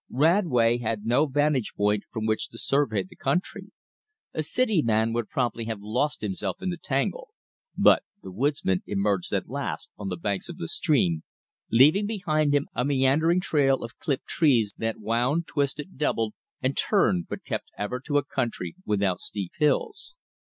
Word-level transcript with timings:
Radway 0.09 0.79
had 0.79 1.05
no 1.05 1.27
vantage 1.27 1.73
point 1.75 2.05
from 2.11 2.25
which 2.25 2.49
to 2.49 2.57
survey 2.57 3.03
the 3.03 3.15
country. 3.15 3.69
A 4.33 4.41
city 4.41 4.81
man 4.81 5.13
would 5.13 5.29
promptly 5.29 5.65
have 5.65 5.79
lost 5.79 6.21
himself 6.21 6.59
in 6.59 6.71
the 6.71 6.77
tangle; 6.77 7.29
but 7.77 8.01
the 8.23 8.31
woodsman 8.31 8.81
emerged 8.87 9.31
at 9.31 9.47
last 9.47 9.91
on 9.99 10.09
the 10.09 10.17
banks 10.17 10.49
of 10.49 10.57
the 10.57 10.67
stream, 10.67 11.21
leaving 11.71 12.07
behind 12.07 12.51
him 12.55 12.67
a 12.73 12.83
meandering 12.83 13.41
trail 13.41 13.83
of 13.83 13.95
clipped 13.99 14.25
trees 14.25 14.73
that 14.75 14.97
wound, 14.97 15.45
twisted, 15.45 15.99
doubled, 15.99 16.33
and 16.63 16.75
turned, 16.75 17.27
but 17.29 17.45
kept 17.45 17.69
ever 17.77 17.99
to 17.99 18.17
a 18.17 18.25
country 18.25 18.73
without 18.83 19.19
steep 19.21 19.51
hills. 19.59 20.15